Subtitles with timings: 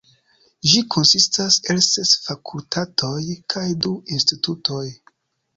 [0.69, 3.13] Ĝi konsistas el ses fakultatoj
[3.55, 4.85] kaj du institutoj.